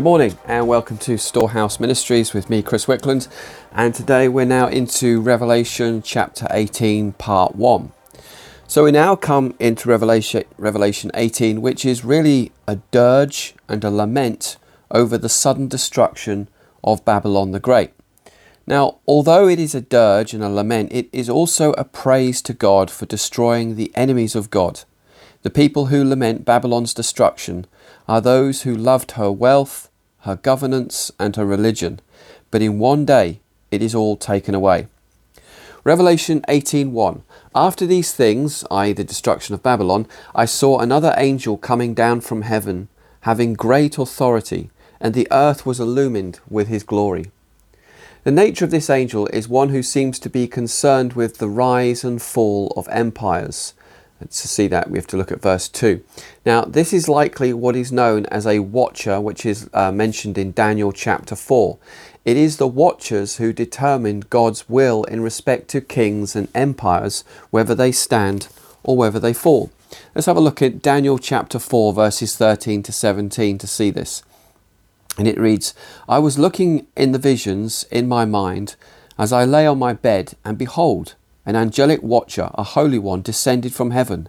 [0.00, 3.28] Good morning and welcome to Storehouse Ministries with me, Chris Wickland.
[3.70, 7.92] And today we're now into Revelation chapter 18, part 1.
[8.66, 13.90] So we now come into Revelation, Revelation 18, which is really a dirge and a
[13.90, 14.56] lament
[14.90, 16.48] over the sudden destruction
[16.82, 17.90] of Babylon the Great.
[18.66, 22.54] Now, although it is a dirge and a lament, it is also a praise to
[22.54, 24.80] God for destroying the enemies of God.
[25.42, 27.66] The people who lament Babylon's destruction
[28.08, 29.88] are those who loved her wealth,
[30.22, 32.00] her governance, and her religion,
[32.50, 34.86] but in one day it is all taken away.
[35.82, 37.22] Revelation 18:1
[37.54, 38.92] After these things, i.e.
[38.92, 42.88] the destruction of Babylon, I saw another angel coming down from heaven,
[43.22, 44.70] having great authority,
[45.00, 47.30] and the earth was illumined with his glory.
[48.24, 52.04] The nature of this angel is one who seems to be concerned with the rise
[52.04, 53.72] and fall of empires,
[54.28, 56.02] to see that, we have to look at verse 2.
[56.44, 60.52] Now, this is likely what is known as a watcher, which is uh, mentioned in
[60.52, 61.78] Daniel chapter 4.
[62.24, 67.74] It is the watchers who determine God's will in respect to kings and empires, whether
[67.74, 68.48] they stand
[68.82, 69.70] or whether they fall.
[70.14, 74.22] Let's have a look at Daniel chapter 4, verses 13 to 17 to see this.
[75.18, 75.74] And it reads
[76.08, 78.76] I was looking in the visions in my mind
[79.18, 81.14] as I lay on my bed, and behold,
[81.50, 84.28] an angelic watcher, a holy one, descended from heaven.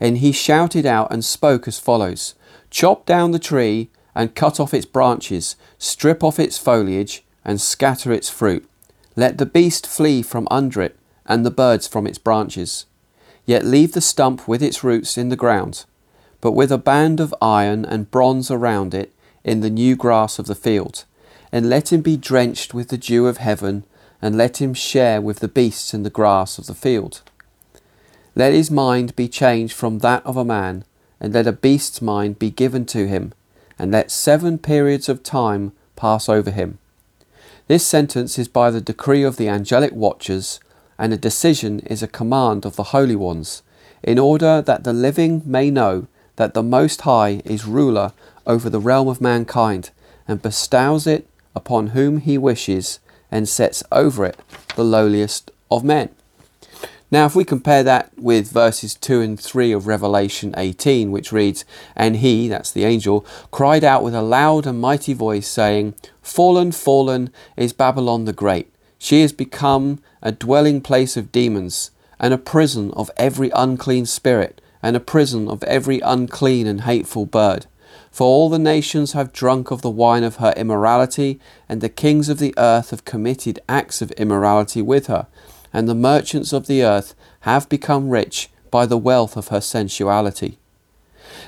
[0.00, 2.34] And he shouted out and spoke as follows
[2.70, 8.10] Chop down the tree and cut off its branches, strip off its foliage and scatter
[8.10, 8.66] its fruit.
[9.16, 12.86] Let the beast flee from under it and the birds from its branches.
[13.44, 15.84] Yet leave the stump with its roots in the ground,
[16.40, 19.12] but with a band of iron and bronze around it
[19.44, 21.04] in the new grass of the field.
[21.52, 23.84] And let him be drenched with the dew of heaven
[24.22, 27.20] and let him share with the beasts in the grass of the field.
[28.34, 30.84] Let his mind be changed from that of a man,
[31.20, 33.34] and let a beast's mind be given to him,
[33.78, 36.78] and let seven periods of time pass over him.
[37.66, 40.60] This sentence is by the decree of the angelic watchers,
[40.98, 43.62] and a decision is a command of the holy ones,
[44.02, 48.12] in order that the living may know that the Most High is ruler
[48.46, 49.90] over the realm of mankind,
[50.26, 52.98] and bestows it upon whom he wishes,
[53.32, 54.38] and sets over it
[54.76, 56.10] the lowliest of men.
[57.10, 61.66] Now, if we compare that with verses 2 and 3 of Revelation 18, which reads,
[61.94, 66.72] And he, that's the angel, cried out with a loud and mighty voice, saying, Fallen,
[66.72, 68.72] fallen is Babylon the Great.
[68.96, 74.62] She has become a dwelling place of demons, and a prison of every unclean spirit,
[74.82, 77.66] and a prison of every unclean and hateful bird.
[78.12, 82.28] For all the nations have drunk of the wine of her immorality, and the kings
[82.28, 85.26] of the earth have committed acts of immorality with her,
[85.72, 90.58] and the merchants of the earth have become rich by the wealth of her sensuality.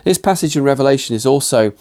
[0.05, 1.73] This passage in Revelation is also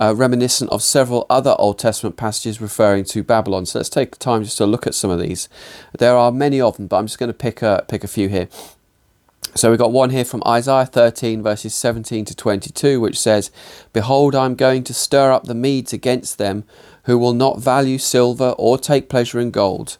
[0.00, 3.66] uh, reminiscent of several other Old Testament passages referring to Babylon.
[3.66, 5.50] So let's take time just to look at some of these.
[5.98, 8.28] There are many of them, but I'm just going to pick a, pick a few
[8.28, 8.48] here.
[9.56, 13.50] So we've got one here from Isaiah 13, verses 17 to 22, which says,
[13.92, 16.62] Behold, I am going to stir up the Medes against them,
[17.04, 19.98] who will not value silver or take pleasure in gold,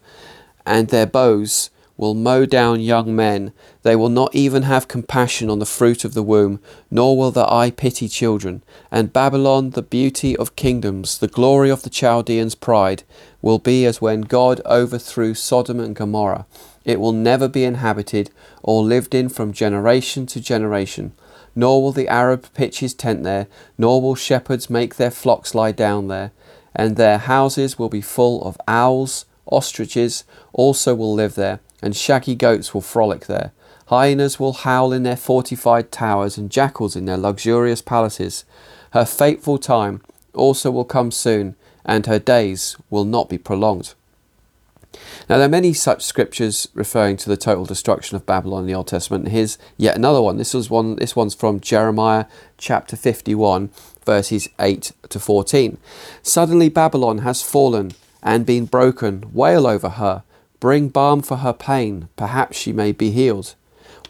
[0.65, 3.53] and their bows will mow down young men.
[3.83, 7.53] They will not even have compassion on the fruit of the womb, nor will their
[7.53, 8.63] eye pity children.
[8.91, 13.03] And Babylon, the beauty of kingdoms, the glory of the Chaldeans' pride,
[13.43, 16.47] will be as when God overthrew Sodom and Gomorrah
[16.91, 18.31] it will never be inhabited
[18.65, 21.13] or lived in from generation to generation.
[21.55, 23.47] Nor will the Arab pitch his tent there,
[23.79, 26.33] nor will shepherds make their flocks lie down there.
[26.75, 32.35] And their houses will be full of owls, ostriches also will live there, and shaggy
[32.35, 33.53] goats will frolic there.
[33.87, 38.45] Hyenas will howl in their fortified towers, and jackals in their luxurious palaces.
[38.93, 40.03] Her fateful time
[40.35, 43.95] also will come soon, and her days will not be prolonged.
[45.29, 48.75] Now, there are many such scriptures referring to the total destruction of Babylon in the
[48.75, 49.25] Old Testament.
[49.25, 50.37] And here's yet another one.
[50.37, 50.97] This was one.
[50.97, 52.27] This one's from Jeremiah
[52.59, 53.71] chapter 51,
[54.05, 55.79] verses 8 to 14.
[56.23, 57.93] Suddenly Babylon has fallen
[58.23, 59.31] and been broken.
[59.33, 60.25] Wail over her.
[60.59, 62.09] Bring balm for her pain.
[62.17, 63.55] Perhaps she may be healed.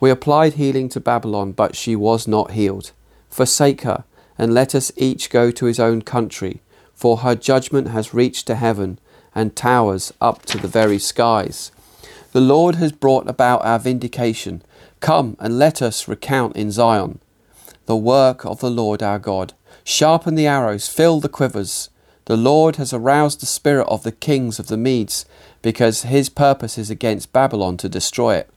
[0.00, 2.93] We applied healing to Babylon, but she was not healed.
[3.29, 4.05] Forsake her,
[4.38, 6.62] and let us each go to his own country,
[6.94, 8.99] for her judgment has reached to heaven
[9.35, 11.73] and towers up to the very skies.
[12.32, 14.62] The Lord has brought about our vindication.
[15.00, 17.21] Come and let us recount in Zion
[17.91, 19.53] the work of the Lord our God.
[19.82, 21.91] Sharpen the arrows, fill the quivers.
[22.27, 25.27] The Lord has aroused the spirit of the kings of the Medes,
[25.61, 28.49] because his purpose is against Babylon to destroy it.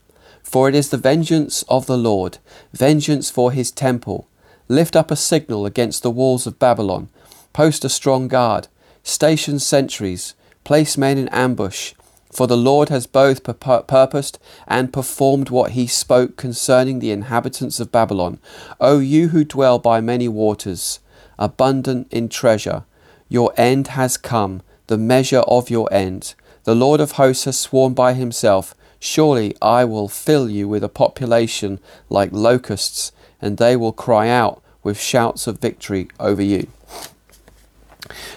[0.44, 2.38] For it is the vengeance of the Lord,
[2.74, 4.28] vengeance for his temple.
[4.68, 7.10] Lift up a signal against the walls of Babylon.
[7.54, 8.68] Post a strong guard
[9.02, 11.94] station sentries, place men in ambush.
[12.32, 17.80] For the Lord has both pur- purposed and performed what he spoke concerning the inhabitants
[17.80, 18.40] of Babylon.
[18.80, 21.00] O you who dwell by many waters,
[21.38, 22.86] abundant in treasure,
[23.30, 26.34] your end has come, the measure of your end.
[26.64, 30.90] The Lord of hosts has sworn by himself, Surely I will fill you with a
[30.90, 31.80] population
[32.10, 33.12] like locusts,
[33.42, 36.68] and they will cry out with shouts of victory over you.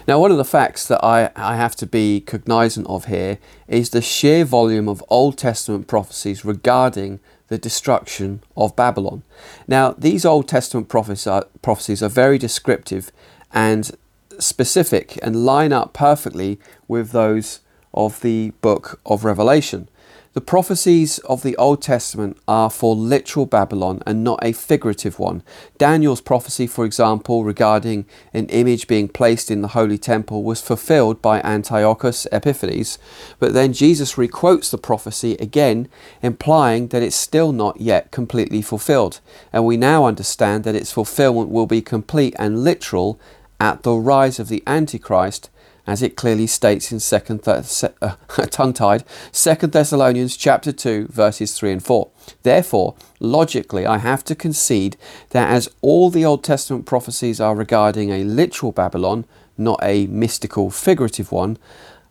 [0.07, 3.91] Now, one of the facts that I, I have to be cognizant of here is
[3.91, 9.23] the sheer volume of Old Testament prophecies regarding the destruction of Babylon.
[9.67, 13.11] Now, these Old Testament prophecies are, uh, prophecies are very descriptive
[13.53, 13.91] and
[14.39, 16.59] specific and line up perfectly
[16.89, 17.61] with those
[17.95, 19.89] of the book of Revelation.
[20.37, 25.43] The prophecies of the Old Testament are for literal Babylon and not a figurative one.
[25.79, 28.05] Daniel's prophecy, for example, regarding
[28.35, 32.99] an image being placed in the Holy Temple was fulfilled by Antiochus Epiphanes,
[33.39, 35.89] but then Jesus requotes the prophecy again,
[36.21, 39.21] implying that it's still not yet completely fulfilled.
[39.55, 43.19] And we now understand that its fulfillment will be complete and literal
[43.59, 45.49] at the rise of the Antichrist
[45.87, 48.17] as it clearly states in second Th- uh,
[48.51, 52.09] tongue-tied second Thessalonians chapter 2 verses 3 and 4
[52.43, 54.97] therefore logically I have to concede
[55.31, 59.25] that as all the Old Testament prophecies are regarding a literal Babylon
[59.57, 61.59] not a mystical figurative one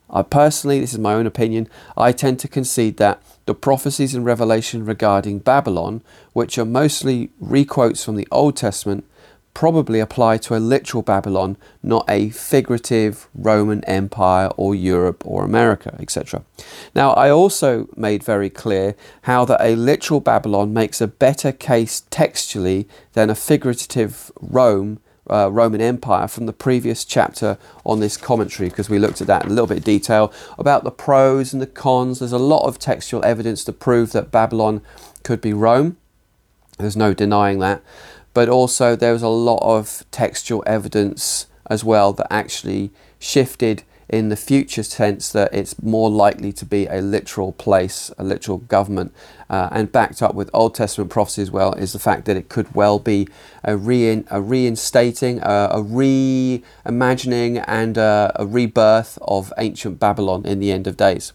[0.10, 1.68] I personally this is my own opinion
[1.98, 6.02] I tend to concede that the prophecies in Revelation regarding Babylon
[6.34, 9.06] which are mostly requotes from the Old Testament
[9.56, 15.96] probably apply to a literal Babylon, not a figurative Roman Empire or Europe or America,
[16.00, 16.44] etc.
[16.94, 22.04] Now, I also made very clear how that a literal Babylon makes a better case
[22.12, 25.00] textually than a figurative Rome.
[25.28, 29.44] Uh, Roman Empire from the previous chapter on this commentary because we looked at that
[29.44, 32.20] in a little bit of detail about the pros and the cons.
[32.20, 34.84] There's a lot of textual evidence to prove that Babylon
[35.24, 35.98] could be Rome.
[36.78, 37.82] There's no denying that
[38.36, 44.28] but also there was a lot of textual evidence as well that actually shifted in
[44.30, 49.14] the future sense that it's more likely to be a literal place, a literal government,
[49.50, 52.50] uh, and backed up with Old Testament prophecy as well is the fact that it
[52.50, 53.28] could well be
[53.64, 60.60] a, rein, a reinstating, uh, a reimagining, and uh, a rebirth of ancient Babylon in
[60.60, 61.32] the end of days.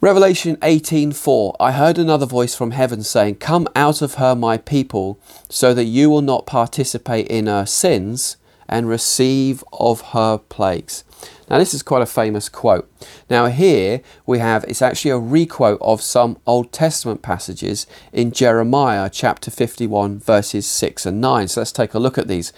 [0.00, 5.18] Revelation 18:4 I heard another voice from heaven saying come out of her my people
[5.48, 8.36] so that you will not participate in her sins
[8.68, 11.02] and receive of her plagues.
[11.50, 12.88] Now this is quite a famous quote.
[13.28, 19.10] Now here we have it's actually a requote of some Old Testament passages in Jeremiah
[19.12, 21.48] chapter 51 verses 6 and 9.
[21.48, 22.52] So let's take a look at these.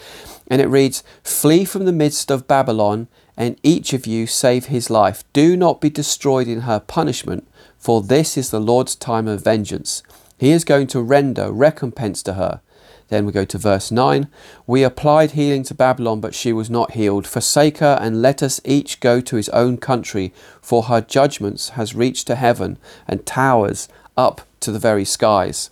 [0.50, 3.06] And it reads, "Flee from the midst of Babylon
[3.36, 5.24] and each of you save his life.
[5.32, 7.48] Do not be destroyed in her punishment,
[7.78, 10.02] for this is the Lord's time of vengeance.
[10.36, 12.60] He is going to render recompense to her.
[13.08, 14.28] Then we go to verse 9.
[14.66, 17.26] We applied healing to Babylon, but she was not healed.
[17.26, 21.94] Forsake her, and let us each go to his own country, for her judgments has
[21.94, 22.76] reached to heaven,
[23.08, 25.70] and towers up to the very skies.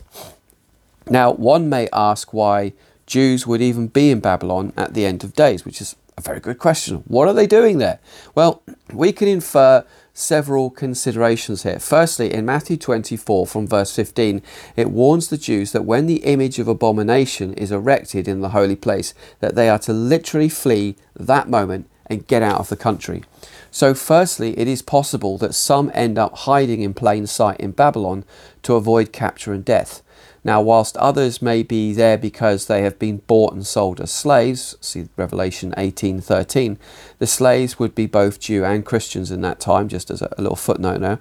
[1.07, 2.73] Now, one may ask why
[3.09, 6.39] Jews would even be in Babylon at the end of days, which is a very
[6.39, 6.97] good question.
[7.07, 7.99] What are they doing there?
[8.35, 8.61] Well,
[8.93, 11.79] we can infer several considerations here.
[11.79, 14.43] Firstly, in Matthew 24 from verse 15,
[14.75, 18.75] it warns the Jews that when the image of abomination is erected in the holy
[18.75, 23.23] place, that they are to literally flee that moment and get out of the country.
[23.71, 28.23] So, firstly, it is possible that some end up hiding in plain sight in Babylon
[28.63, 30.03] to avoid capture and death.
[30.43, 34.77] Now, whilst others may be there because they have been bought and sold as slaves,
[34.79, 36.77] see Revelation 18:13,
[37.19, 40.41] the slaves would be both Jew and Christians in that time, just as a, a
[40.41, 41.19] little footnote there.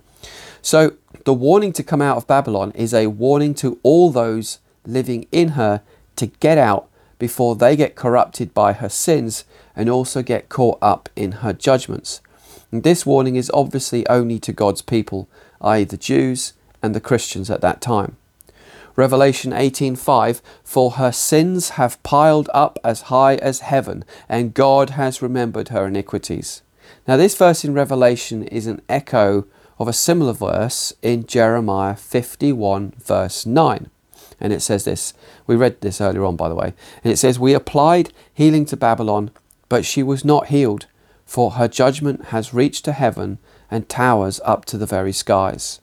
[0.62, 0.92] So,
[1.24, 5.50] the warning to come out of Babylon is a warning to all those living in
[5.50, 5.82] her
[6.16, 9.44] to get out before they get corrupted by her sins
[9.74, 12.20] and also get caught up in her judgments.
[12.70, 15.28] And this warning is obviously only to God's people,
[15.60, 18.16] i.e., the Jews and the Christians at that time.
[18.98, 25.22] Revelation 18:5 For her sins have piled up as high as heaven and God has
[25.22, 26.62] remembered her iniquities.
[27.06, 29.44] Now this verse in Revelation is an echo
[29.78, 33.88] of a similar verse in Jeremiah 51 verse 9.
[34.40, 35.14] And it says this.
[35.46, 36.74] We read this earlier on by the way.
[37.04, 39.30] And it says we applied healing to Babylon
[39.68, 40.86] but she was not healed
[41.24, 43.38] for her judgment has reached to heaven
[43.70, 45.78] and towers up to the very skies.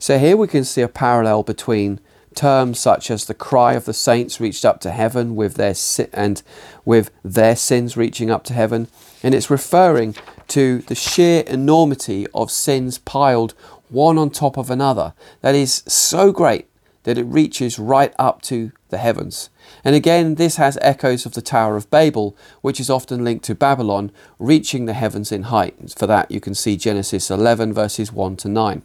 [0.00, 2.00] So here we can see a parallel between
[2.34, 6.06] Terms such as the cry of the saints reached up to heaven with their si-
[6.12, 6.42] and
[6.84, 8.88] with their sins reaching up to heaven,
[9.22, 10.14] and it's referring
[10.48, 13.54] to the sheer enormity of sins piled
[13.88, 15.12] one on top of another.
[15.40, 16.66] That is so great
[17.04, 19.50] that it reaches right up to the heavens.
[19.84, 23.54] And again, this has echoes of the Tower of Babel, which is often linked to
[23.54, 25.94] Babylon reaching the heavens in height.
[25.96, 28.82] For that, you can see Genesis 11, verses 1 to 9.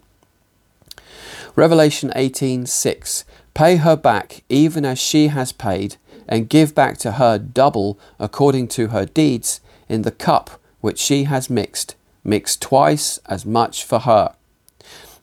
[1.56, 5.96] Revelation 18:6 Pay her back even as she has paid
[6.28, 11.24] and give back to her double according to her deeds in the cup which she
[11.24, 14.34] has mixed mix twice as much for her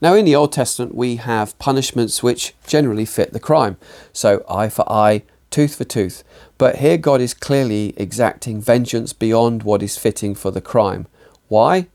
[0.04, 3.78] now, in the Old Testament, we have punishments which generally fit the crime.
[4.12, 6.26] So, eye for eye, tooth for tooth.
[6.58, 11.08] But here, God is clearly exacting vengeance beyond what is fitting for the crime.
[11.48, 11.88] Why?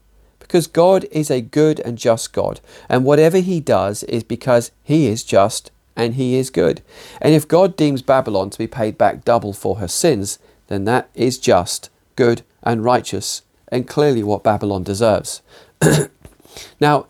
[0.48, 5.06] Because God is a good and just God, and whatever He does is because He
[5.06, 6.82] is just and He is good.
[7.20, 11.08] And if God deems Babylon to be paid back double for her sins, then that
[11.14, 15.42] is just, good, and righteous, and clearly what Babylon deserves.
[16.80, 17.06] now,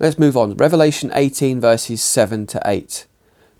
[0.00, 0.56] Let's move on.
[0.56, 3.04] Revelation 18, verses 7 to 8.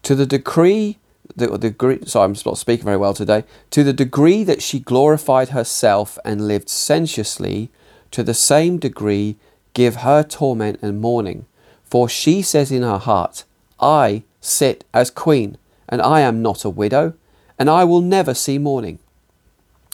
[0.04, 0.96] To the decree,
[1.36, 3.44] the, sorry, I'm not speaking very well today.
[3.72, 7.68] To the degree that she glorified herself and lived sensuously,
[8.10, 9.36] to the same degree
[9.74, 11.46] give her torment and mourning.
[11.84, 13.44] For she says in her heart,
[13.80, 17.14] I sit as queen, and I am not a widow,
[17.58, 18.98] and I will never see mourning.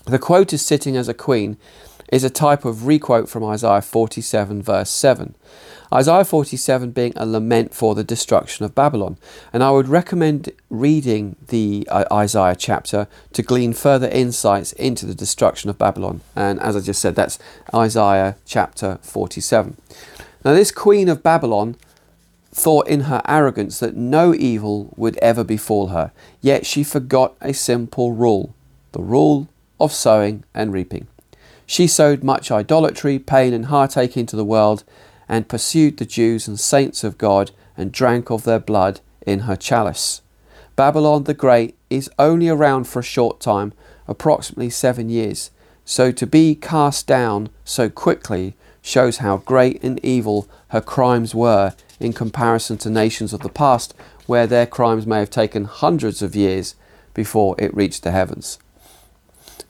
[0.04, 1.56] The quote is sitting as a queen
[2.12, 5.35] is a type of requote from Isaiah 47, verse 7.
[5.93, 9.16] Isaiah 47 being a lament for the destruction of Babylon.
[9.52, 15.14] And I would recommend reading the uh, Isaiah chapter to glean further insights into the
[15.14, 16.21] destruction of Babylon.
[16.35, 17.38] And as I just said, that's
[17.75, 19.76] Isaiah chapter 47.
[20.45, 21.76] Now, this queen of Babylon
[22.52, 27.52] thought in her arrogance that no evil would ever befall her, yet she forgot a
[27.52, 28.55] simple rule
[28.93, 29.47] the rule
[29.78, 31.07] of sowing and reaping.
[31.66, 34.85] She sowed much idolatry, pain, and heartache into the world,
[35.28, 39.56] and pursued the Jews and saints of God, and drank of their blood in her
[39.56, 40.23] chalice.
[40.76, 43.73] Babylon the Great is only around for a short time,
[44.09, 45.50] approximately seven years,
[45.85, 51.75] so to be cast down so quickly shows how great and evil her crimes were
[51.99, 53.95] in comparison to nations of the past,
[54.26, 56.75] where their crimes may have taken hundreds of years
[57.14, 58.59] before it reached the heavens.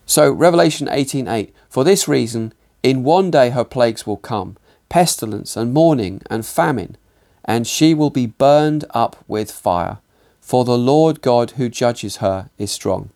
[0.05, 4.57] So Revelation 18:8 For this reason in one day her plagues will come
[4.89, 6.97] pestilence and mourning and famine
[7.45, 9.99] and she will be burned up with fire
[10.41, 13.11] for the Lord God who judges her is strong.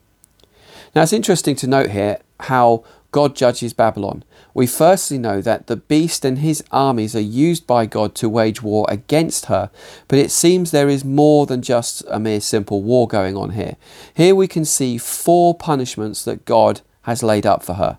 [0.94, 4.24] Now it's interesting to note here how God judges Babylon.
[4.54, 8.62] We firstly know that the beast and his armies are used by God to wage
[8.62, 9.70] war against her,
[10.08, 13.76] but it seems there is more than just a mere simple war going on here.
[14.14, 17.98] Here we can see four punishments that God has laid up for her.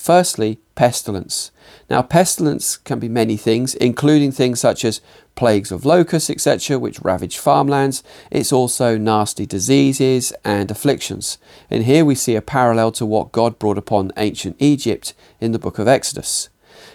[0.00, 1.50] Firstly, pestilence.
[1.90, 5.02] Now, pestilence can be many things, including things such as
[5.34, 8.02] plagues of locusts, etc., which ravage farmlands.
[8.30, 11.36] It's also nasty diseases and afflictions.
[11.68, 15.58] And here we see a parallel to what God brought upon ancient Egypt in the
[15.58, 16.48] book of Exodus.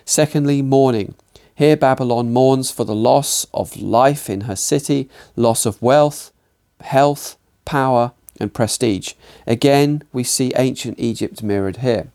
[0.04, 1.14] Secondly, mourning.
[1.54, 6.32] Here, Babylon mourns for the loss of life in her city, loss of wealth,
[6.82, 9.14] health, power, and prestige.
[9.46, 12.10] Again, we see ancient Egypt mirrored here.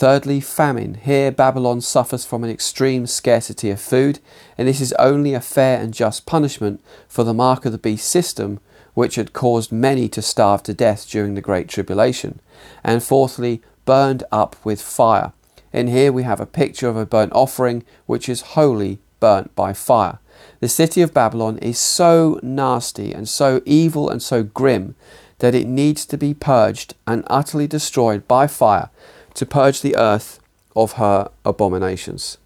[0.00, 0.94] Thirdly, famine.
[0.94, 4.18] Here, Babylon suffers from an extreme scarcity of food,
[4.56, 8.08] and this is only a fair and just punishment for the mark of the beast
[8.08, 8.60] system,
[8.94, 12.40] which had caused many to starve to death during the Great Tribulation.
[12.82, 15.34] And fourthly, burned up with fire.
[15.70, 19.74] And here we have a picture of a burnt offering, which is wholly burnt by
[19.74, 20.18] fire.
[20.60, 24.94] The city of Babylon is so nasty and so evil and so grim
[25.40, 28.88] that it needs to be purged and utterly destroyed by fire
[29.34, 30.40] to purge the earth
[30.76, 32.38] of her abominations.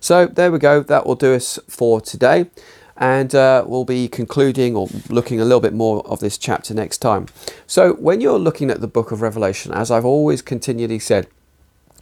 [0.00, 2.50] So there we go, that will do us for today.
[2.96, 6.98] And uh, we'll be concluding or looking a little bit more of this chapter next
[6.98, 7.26] time.
[7.64, 11.28] So, when you're looking at the book of Revelation, as I've always continually said,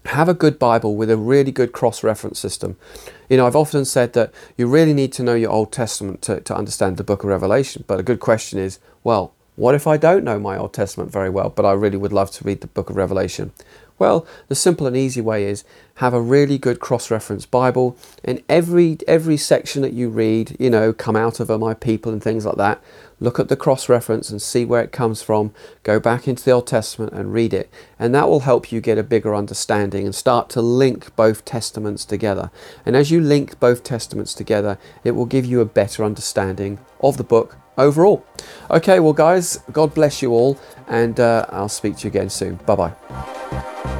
[0.06, 2.76] have a good Bible with a really good cross reference system.
[3.28, 6.40] You know, I've often said that you really need to know your Old Testament to,
[6.40, 7.85] to understand the book of Revelation.
[7.87, 11.30] But a good question is well, what if I don't know my Old Testament very
[11.30, 13.52] well, but I really would love to read the book of Revelation?
[13.99, 15.65] Well, the simple and easy way is
[15.97, 20.93] have a really good cross-reference Bible, and every every section that you read, you know,
[20.93, 22.83] come out of my people and things like that.
[23.19, 25.55] Look at the cross-reference and see where it comes from.
[25.83, 28.99] Go back into the Old Testament and read it, and that will help you get
[28.99, 32.50] a bigger understanding and start to link both testaments together.
[32.85, 37.17] And as you link both testaments together, it will give you a better understanding of
[37.17, 38.25] the book overall.
[38.71, 42.56] Okay, well, guys, God bless you all, and uh, I'll speak to you again soon.
[42.66, 43.96] Bye bye.